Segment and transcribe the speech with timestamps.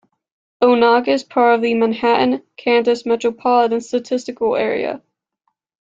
[0.63, 5.03] Onaga is part of the Manhattan, Kansas Metropolitan Statistical Area.